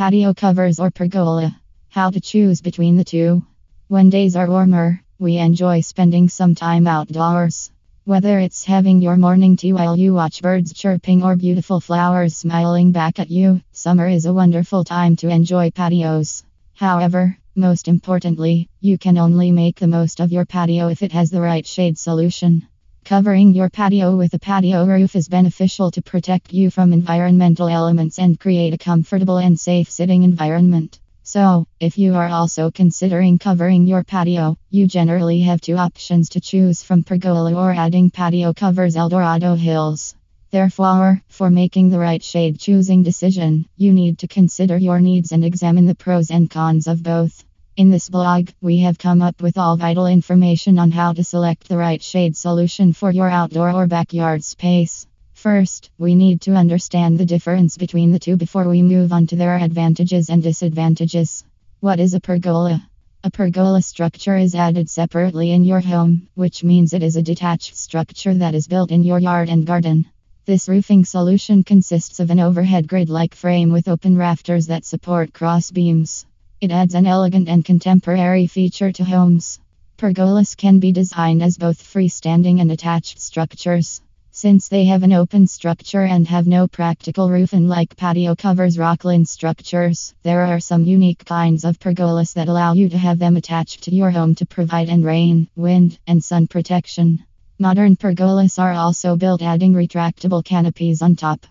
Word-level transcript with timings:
Patio 0.00 0.32
covers 0.32 0.80
or 0.80 0.90
pergola. 0.90 1.54
How 1.90 2.08
to 2.08 2.22
choose 2.22 2.62
between 2.62 2.96
the 2.96 3.04
two. 3.04 3.42
When 3.88 4.08
days 4.08 4.34
are 4.34 4.48
warmer, 4.48 5.02
we 5.18 5.36
enjoy 5.36 5.82
spending 5.82 6.30
some 6.30 6.54
time 6.54 6.86
outdoors. 6.86 7.70
Whether 8.06 8.38
it's 8.38 8.64
having 8.64 9.02
your 9.02 9.18
morning 9.18 9.58
tea 9.58 9.74
while 9.74 9.98
you 9.98 10.14
watch 10.14 10.40
birds 10.40 10.72
chirping 10.72 11.22
or 11.22 11.36
beautiful 11.36 11.80
flowers 11.80 12.34
smiling 12.34 12.92
back 12.92 13.18
at 13.18 13.30
you, 13.30 13.60
summer 13.72 14.08
is 14.08 14.24
a 14.24 14.32
wonderful 14.32 14.84
time 14.84 15.16
to 15.16 15.28
enjoy 15.28 15.70
patios. 15.70 16.44
However, 16.72 17.36
most 17.54 17.86
importantly, 17.86 18.70
you 18.80 18.96
can 18.96 19.18
only 19.18 19.52
make 19.52 19.78
the 19.78 19.86
most 19.86 20.18
of 20.20 20.32
your 20.32 20.46
patio 20.46 20.88
if 20.88 21.02
it 21.02 21.12
has 21.12 21.28
the 21.28 21.42
right 21.42 21.66
shade 21.66 21.98
solution. 21.98 22.66
Covering 23.10 23.54
your 23.54 23.68
patio 23.68 24.16
with 24.16 24.34
a 24.34 24.38
patio 24.38 24.86
roof 24.86 25.16
is 25.16 25.26
beneficial 25.26 25.90
to 25.90 26.00
protect 26.00 26.52
you 26.52 26.70
from 26.70 26.92
environmental 26.92 27.66
elements 27.66 28.20
and 28.20 28.38
create 28.38 28.72
a 28.72 28.78
comfortable 28.78 29.38
and 29.38 29.58
safe 29.58 29.90
sitting 29.90 30.22
environment. 30.22 31.00
So, 31.24 31.66
if 31.80 31.98
you 31.98 32.14
are 32.14 32.28
also 32.28 32.70
considering 32.70 33.40
covering 33.40 33.88
your 33.88 34.04
patio, 34.04 34.56
you 34.70 34.86
generally 34.86 35.40
have 35.40 35.60
two 35.60 35.76
options 35.76 36.28
to 36.28 36.40
choose 36.40 36.84
from 36.84 37.02
pergola 37.02 37.52
or 37.52 37.72
adding 37.72 38.10
patio 38.10 38.54
covers 38.54 38.94
El 38.94 39.08
Dorado 39.08 39.56
Hills. 39.56 40.14
Therefore, 40.52 41.20
for 41.26 41.50
making 41.50 41.90
the 41.90 41.98
right 41.98 42.22
shade 42.22 42.60
choosing 42.60 43.02
decision, 43.02 43.66
you 43.76 43.92
need 43.92 44.20
to 44.20 44.28
consider 44.28 44.78
your 44.78 45.00
needs 45.00 45.32
and 45.32 45.44
examine 45.44 45.86
the 45.86 45.96
pros 45.96 46.30
and 46.30 46.48
cons 46.48 46.86
of 46.86 47.02
both. 47.02 47.44
In 47.80 47.88
this 47.88 48.10
blog, 48.10 48.50
we 48.60 48.80
have 48.80 48.98
come 48.98 49.22
up 49.22 49.40
with 49.40 49.56
all 49.56 49.74
vital 49.74 50.06
information 50.06 50.78
on 50.78 50.90
how 50.90 51.14
to 51.14 51.24
select 51.24 51.66
the 51.66 51.78
right 51.78 52.02
shade 52.02 52.36
solution 52.36 52.92
for 52.92 53.10
your 53.10 53.30
outdoor 53.30 53.72
or 53.72 53.86
backyard 53.86 54.44
space. 54.44 55.06
First, 55.32 55.90
we 55.96 56.14
need 56.14 56.42
to 56.42 56.56
understand 56.56 57.16
the 57.16 57.24
difference 57.24 57.78
between 57.78 58.12
the 58.12 58.18
two 58.18 58.36
before 58.36 58.68
we 58.68 58.82
move 58.82 59.14
on 59.14 59.26
to 59.28 59.36
their 59.36 59.56
advantages 59.56 60.28
and 60.28 60.42
disadvantages. 60.42 61.42
What 61.80 62.00
is 62.00 62.12
a 62.12 62.20
pergola? 62.20 62.86
A 63.24 63.30
pergola 63.30 63.80
structure 63.80 64.36
is 64.36 64.54
added 64.54 64.90
separately 64.90 65.50
in 65.50 65.64
your 65.64 65.80
home, 65.80 66.28
which 66.34 66.62
means 66.62 66.92
it 66.92 67.02
is 67.02 67.16
a 67.16 67.22
detached 67.22 67.76
structure 67.76 68.34
that 68.34 68.54
is 68.54 68.68
built 68.68 68.90
in 68.90 69.04
your 69.04 69.20
yard 69.20 69.48
and 69.48 69.66
garden. 69.66 70.04
This 70.44 70.68
roofing 70.68 71.06
solution 71.06 71.64
consists 71.64 72.20
of 72.20 72.28
an 72.28 72.40
overhead 72.40 72.86
grid 72.86 73.08
like 73.08 73.34
frame 73.34 73.72
with 73.72 73.88
open 73.88 74.18
rafters 74.18 74.66
that 74.66 74.84
support 74.84 75.32
cross 75.32 75.70
beams. 75.70 76.26
It 76.60 76.70
adds 76.70 76.94
an 76.94 77.06
elegant 77.06 77.48
and 77.48 77.64
contemporary 77.64 78.46
feature 78.46 78.92
to 78.92 79.02
homes. 79.02 79.58
Pergolas 79.96 80.54
can 80.54 80.78
be 80.78 80.92
designed 80.92 81.42
as 81.42 81.56
both 81.56 81.82
freestanding 81.82 82.60
and 82.60 82.70
attached 82.70 83.18
structures. 83.18 84.02
Since 84.30 84.68
they 84.68 84.84
have 84.84 85.02
an 85.02 85.14
open 85.14 85.46
structure 85.46 86.02
and 86.02 86.28
have 86.28 86.46
no 86.46 86.68
practical 86.68 87.30
roof 87.30 87.54
and 87.54 87.66
like 87.66 87.96
patio 87.96 88.36
covers 88.36 88.76
Rocklin 88.76 89.26
structures, 89.26 90.12
there 90.22 90.44
are 90.44 90.60
some 90.60 90.84
unique 90.84 91.24
kinds 91.24 91.64
of 91.64 91.78
pergolas 91.78 92.34
that 92.34 92.48
allow 92.48 92.74
you 92.74 92.90
to 92.90 92.98
have 92.98 93.18
them 93.18 93.38
attached 93.38 93.84
to 93.84 93.94
your 93.94 94.10
home 94.10 94.34
to 94.34 94.44
provide 94.44 94.90
an 94.90 95.02
rain, 95.02 95.48
wind, 95.56 95.98
and 96.06 96.22
sun 96.22 96.46
protection. 96.46 97.24
Modern 97.58 97.96
pergolas 97.96 98.58
are 98.58 98.74
also 98.74 99.16
built 99.16 99.40
adding 99.40 99.72
retractable 99.72 100.44
canopies 100.44 101.00
on 101.00 101.16
top. 101.16 101.46